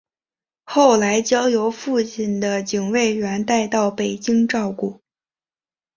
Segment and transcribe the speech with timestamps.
[0.63, 4.99] 后来交由父亲的警卫员带到北京照顾。